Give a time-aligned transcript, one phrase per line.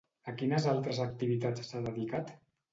[0.29, 2.37] A quines altres activitats s'ha dedicat?